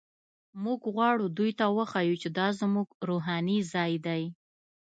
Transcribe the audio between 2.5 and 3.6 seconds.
زموږ روحاني